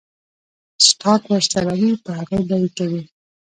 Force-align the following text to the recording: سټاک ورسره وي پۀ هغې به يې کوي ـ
سټاک 0.87 1.21
ورسره 1.31 1.71
وي 1.79 1.91
پۀ 2.03 2.11
هغې 2.19 2.39
به 2.47 2.55
يې 2.61 2.69
کوي 2.77 3.01
ـ 3.05 3.07